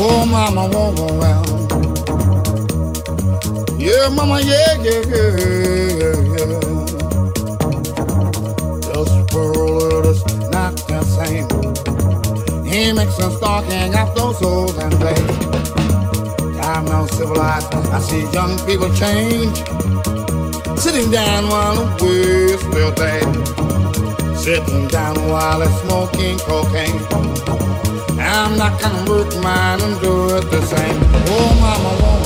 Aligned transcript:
Oh, 0.00 0.24
mama 0.24 0.68
won't 0.68 0.96
go 0.96 1.06
well. 1.18 1.42
Yeah, 3.76 4.08
mama, 4.10 4.40
yeah, 4.40 4.74
yeah, 4.80 5.02
yeah, 5.10 6.14
yeah. 6.38 6.60
Just 8.78 9.14
for 9.32 9.50
a 9.50 10.14
not 10.54 10.76
the 10.86 11.02
same. 11.02 11.48
He 12.64 12.92
makes 12.92 13.18
us 13.18 13.40
talking 13.40 13.92
up 13.96 14.14
those 14.14 14.38
souls 14.38 14.78
and 14.78 14.94
things. 14.94 16.58
I'm 16.64 16.84
now 16.84 17.06
civilized. 17.06 17.74
I 17.74 17.98
see 17.98 18.22
young 18.30 18.56
people 18.66 18.94
change. 18.94 19.56
Sitting 20.78 21.10
down 21.10 21.48
while 21.48 21.74
the 21.74 21.86
wheels 22.04 22.60
still 22.60 22.92
day. 22.92 23.20
Sitting 24.36 24.86
down 24.86 25.16
while 25.28 25.58
they're 25.58 25.68
smoking 25.82 26.38
cocaine. 26.38 27.57
I'm 28.28 28.58
not 28.58 28.80
gonna 28.80 29.10
work 29.10 29.34
mine 29.42 29.80
and 29.80 30.00
do 30.00 30.36
it 30.36 30.50
the 30.50 30.60
same. 30.62 31.00
Oh, 31.28 31.50
mama, 31.60 32.17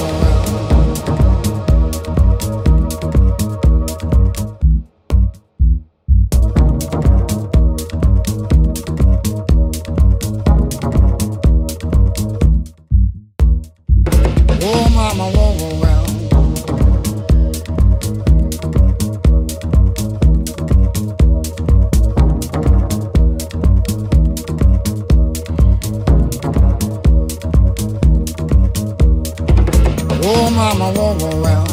mama, 30.82 31.15
woman, 31.15 31.41
well. 31.41 31.66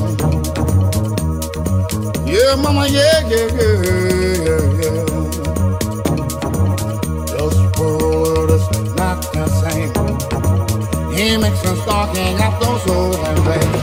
Yeah, 2.28 2.56
mama, 2.62 2.88
yeah, 2.88 3.20
yeah, 3.32 3.48
yeah, 3.58 3.76
yeah, 4.46 4.64
yeah. 4.82 5.06
This 7.34 7.58
world 7.80 8.52
is 8.52 8.66
not 8.96 9.18
the 9.34 9.46
same. 9.62 9.94
He 11.12 11.38
makes 11.38 11.66
us 11.66 11.82
stalking 11.82 12.38
at 12.38 12.60
those 12.60 12.84
souls 12.84 13.18
and 13.18 13.38
place. 13.46 13.76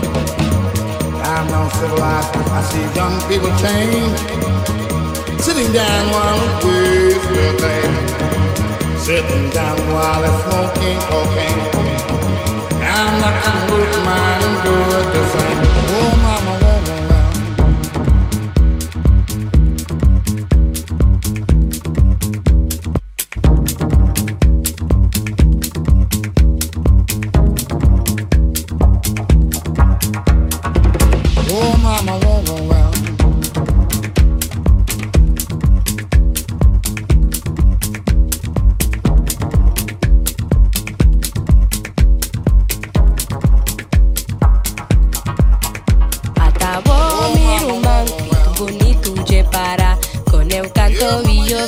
I'm 1.27 1.47
now 1.49 1.69
civilized. 1.71 2.31
I 2.59 2.63
see 2.71 2.87
young 2.95 3.17
people 3.29 3.53
change. 3.65 4.19
Sitting 5.41 5.73
down 5.73 6.05
while 6.13 6.39
the 6.39 6.69
waves 6.69 7.27
will 7.33 7.55
play. 7.59 7.83
Sitting 8.99 9.51
down 9.51 9.77
while 9.93 10.23
they're 10.23 10.41
smoking 10.45 10.99
cocaine. 11.11 12.16
I'm 12.99 13.21
not 13.21 13.45
a 13.47 13.73
workman, 13.73 14.43
I'm 14.43 14.55
good 14.65 15.13
to 15.13 15.23
find. 15.33 15.86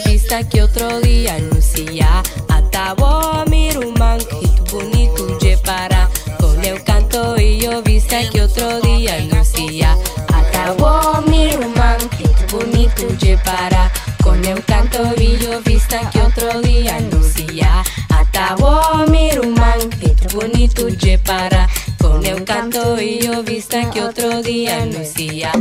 vista 0.05 0.43
que 0.45 0.61
outro 0.61 1.01
dia 1.03 1.35
anuncia 1.37 2.23
Atawa 2.49 3.45
miro 3.49 3.93
man, 3.99 4.19
rito 4.19 4.65
bonito 4.71 5.39
de 5.39 5.57
parar. 5.59 6.09
Com 6.39 6.61
eu 6.63 6.79
canto 6.85 7.41
e 7.41 7.65
eu 7.65 7.83
vista 7.83 8.17
que 8.25 8.41
outro 8.41 8.81
dia 8.83 9.17
anuncia 9.17 9.97
Atawa 10.33 11.23
miro 11.29 11.69
man, 11.71 11.99
rito 12.17 12.57
bonito 12.57 13.17
de 13.17 13.37
parar. 13.39 13.91
Com 14.23 14.35
eu 14.35 14.63
canto 14.67 15.21
e 15.21 15.45
eu 15.45 15.61
vista 15.63 15.99
que 16.07 16.19
outro 16.19 16.63
dia 16.63 16.97
anuncia 16.97 17.83
Atawa 18.11 19.07
miro 19.07 19.49
man, 19.51 19.79
rito 20.01 20.35
bonito 20.35 20.91
de 20.97 21.19
parar. 21.19 21.69
Com 22.01 22.21
eu 22.23 22.45
canto 22.45 23.01
e 23.01 23.25
eu 23.25 23.43
vista 23.43 23.85
que 23.87 24.01
outro 24.01 24.43
dia 24.43 24.83
anuncia 24.83 25.53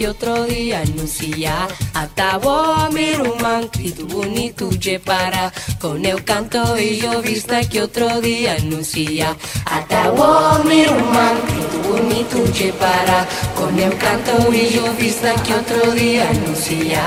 que 0.00 0.08
otro 0.08 0.44
día 0.44 0.80
anuncia 0.80 1.68
Atabo 1.92 2.88
miruman 2.90 3.68
kitubuni 3.68 4.50
tuje 4.50 4.98
para 4.98 5.52
Con 5.78 6.06
el 6.06 6.24
canto 6.24 6.78
y 6.78 6.96
yo 6.96 7.20
vista 7.20 7.60
que 7.68 7.82
otro 7.82 8.18
día 8.22 8.54
anuncia 8.54 9.36
Atabo 9.66 10.64
miruman 10.64 11.36
kitubuni 11.50 12.24
tuje 12.32 12.72
para 12.72 13.28
Con 13.54 13.78
el 13.78 13.94
canto 13.98 14.50
y 14.50 14.70
yo 14.70 14.90
vista 14.94 15.34
que 15.42 15.52
otro 15.52 15.92
día 15.92 16.30
anuncia 16.30 17.02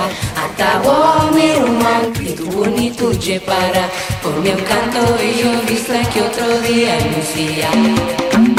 Atabo 0.46 1.32
miruman 1.32 2.14
kitubuni 2.14 2.92
tuje 2.92 3.40
para 3.40 3.90
Con 4.22 4.46
el 4.46 4.64
canto 4.66 5.02
y 5.20 5.42
yo 5.42 5.52
vista 5.68 6.00
que 6.12 6.22
otro 6.22 6.60
día 6.62 6.94
anuncia 7.00 8.53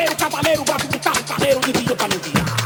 É 0.00 0.14
cavaleiro, 0.14 0.64
braço 0.64 0.88
de 0.88 0.98
carro, 0.98 1.22
carreiro, 1.24 1.60
de 1.60 1.72
vida 1.72 1.94
pra 1.94 2.08
me 2.08 2.16
guiar. 2.16 2.59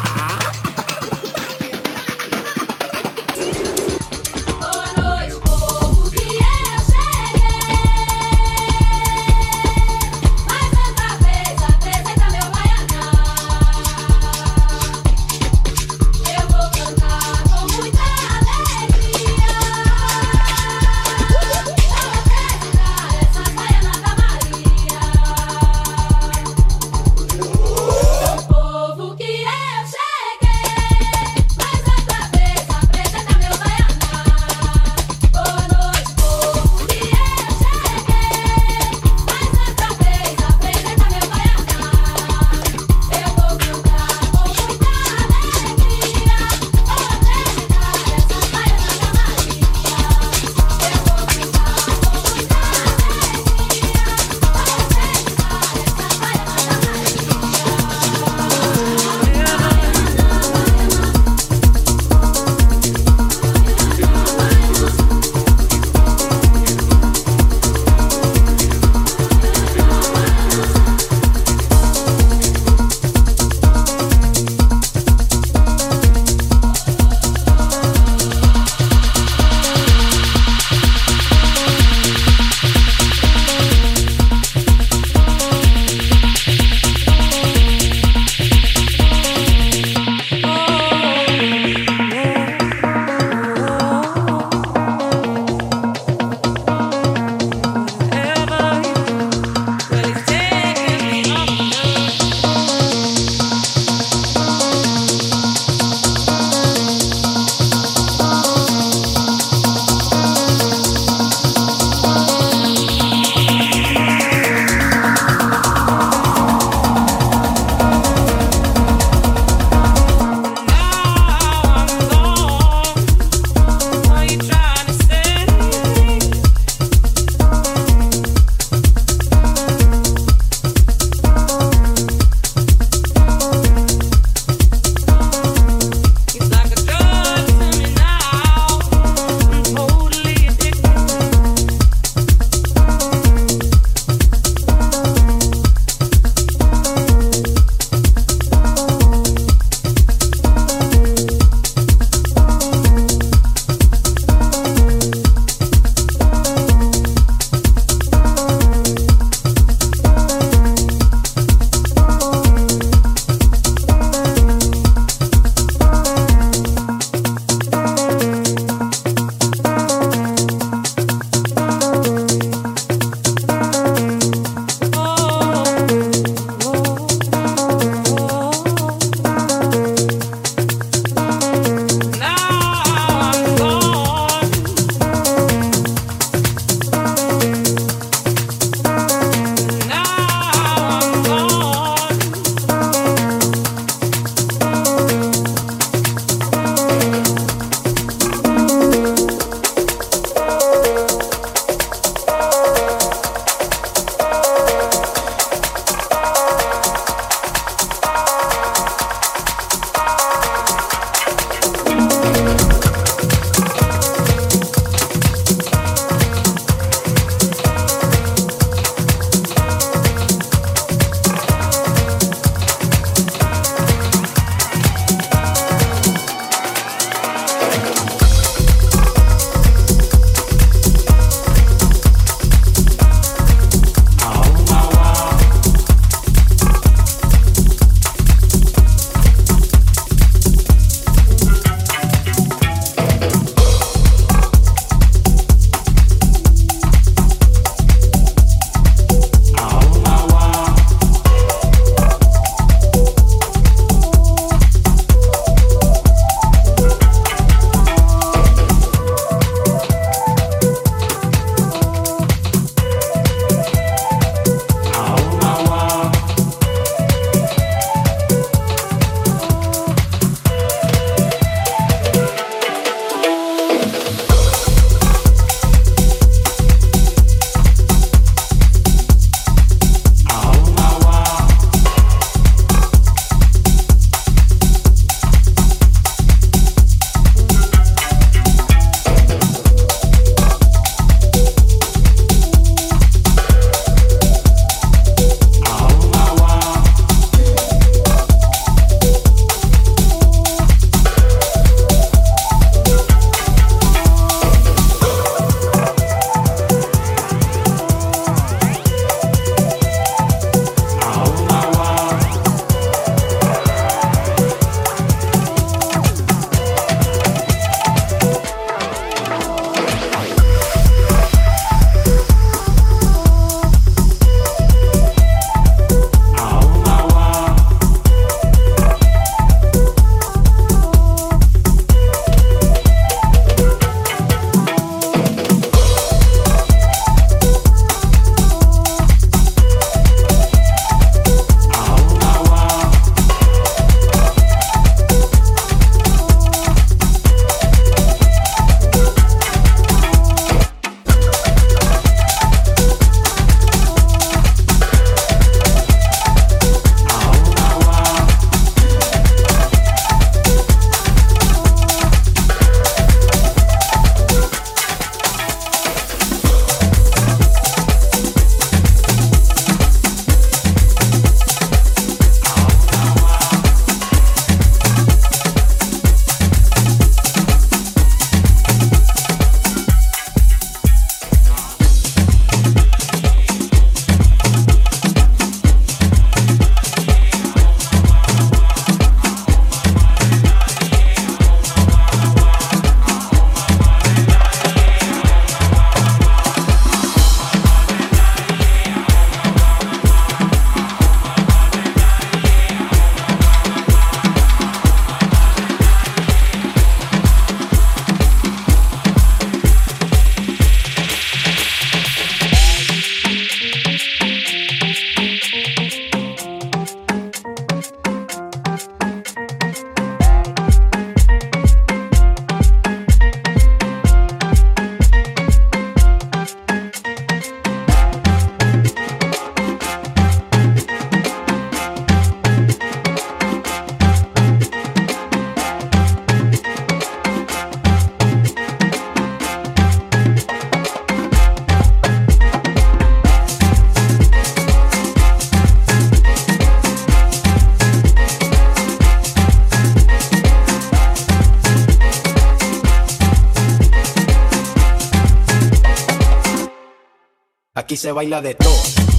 Aquí 457.94 458.00
se 458.00 458.10
baila 458.10 458.42
de 458.42 458.56
todo. 458.56 459.13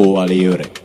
Cuba 0.00 0.24
libre. 0.24 0.79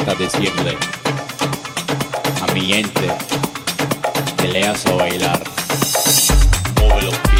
encanta 0.00 0.14
decirle 0.14 0.76
a 2.42 2.52
mi 2.54 2.60
gente 2.62 3.10
que 4.38 4.48
le 4.48 4.66
hace 4.66 4.92
bailar. 4.94 5.40
Mueve 6.80 7.02
los. 7.02 7.39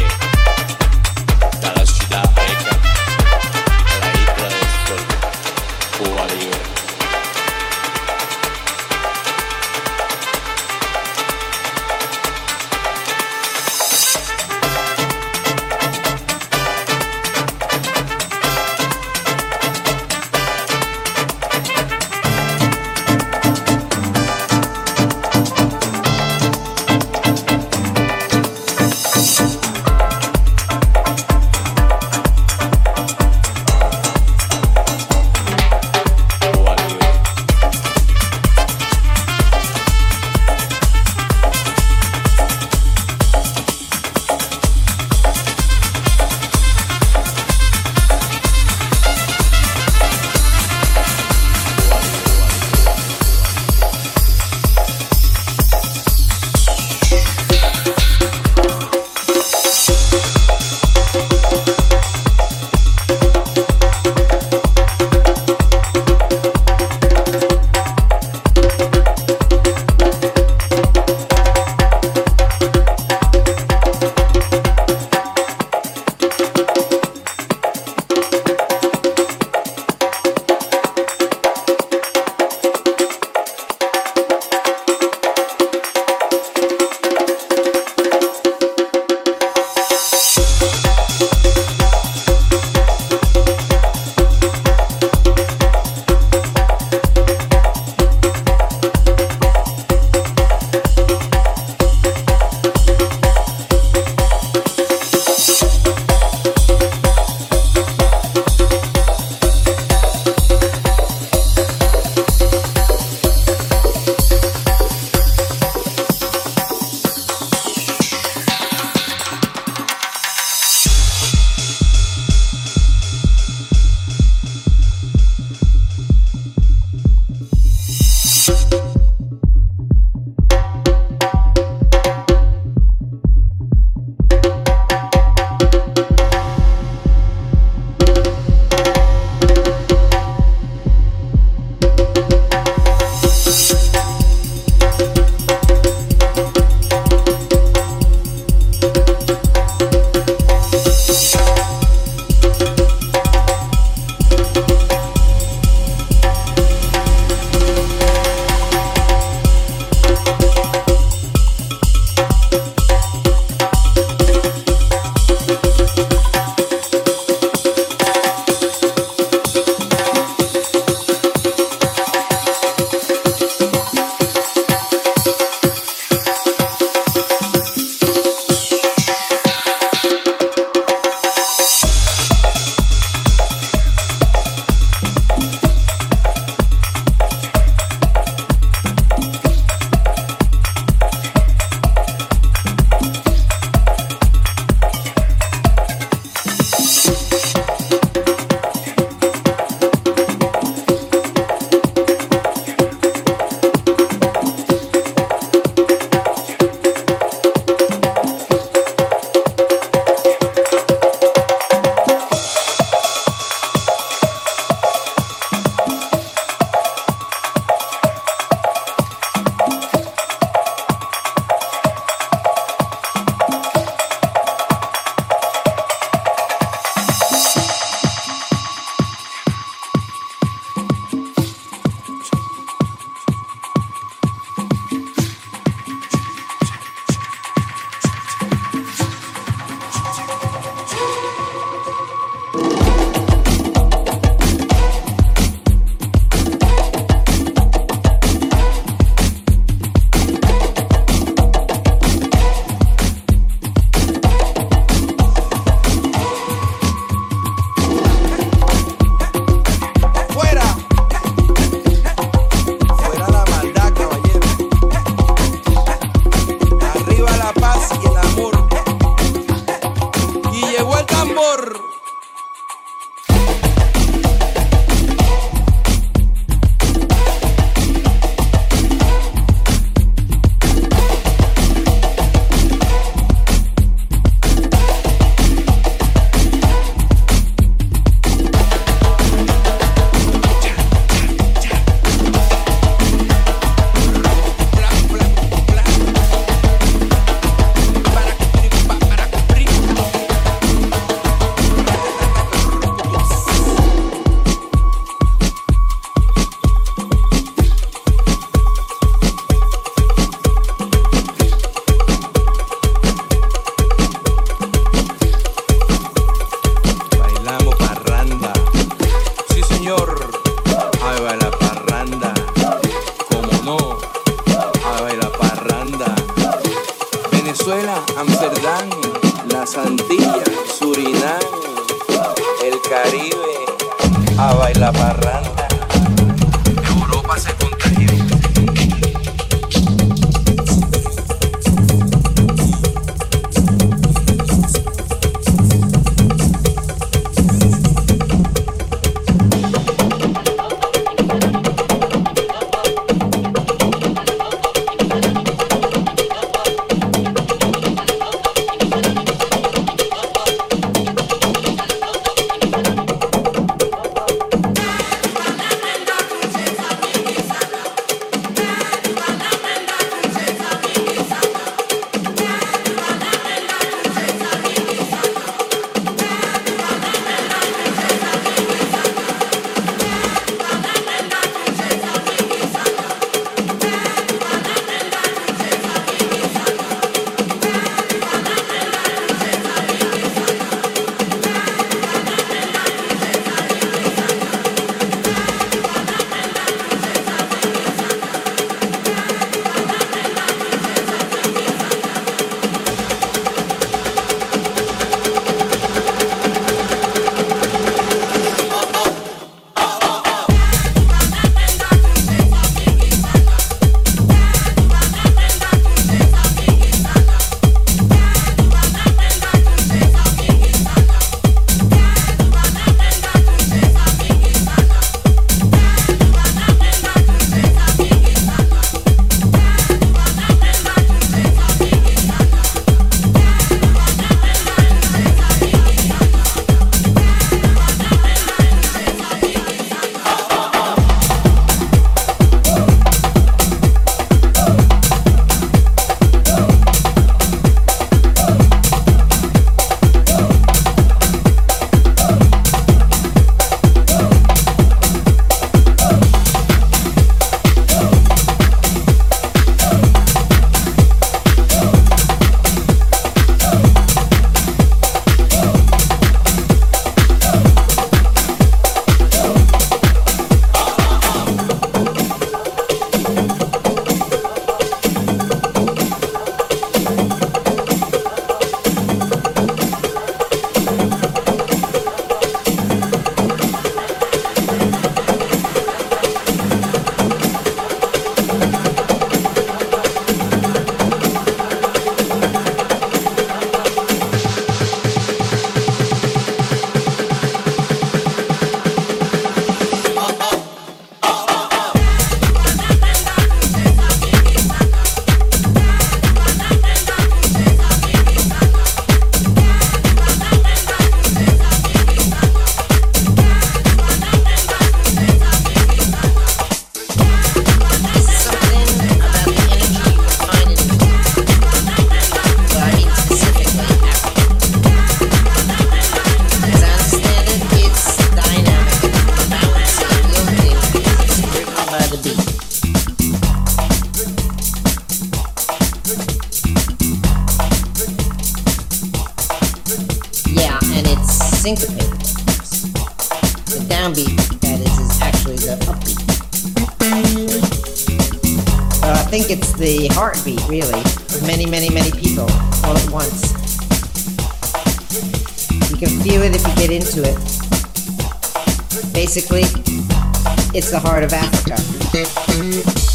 The 560.89 560.99
heart 560.99 561.23
of 561.23 561.33
Africa. 561.33 563.10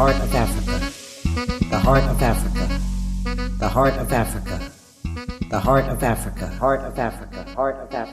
heart 0.00 0.16
of 0.16 0.34
Africa, 0.34 0.78
the 1.68 1.78
heart 1.78 2.04
of 2.04 2.22
Africa, 2.22 2.80
the 3.58 3.68
heart 3.68 3.92
of 3.96 4.10
Africa, 4.14 4.72
the 5.50 5.60
heart 5.60 5.84
of 5.84 6.02
Africa, 6.02 6.46
heart 6.46 6.80
of 6.80 6.98
Africa, 6.98 7.44
heart 7.54 7.76
of 7.76 7.92
Africa. 7.92 8.09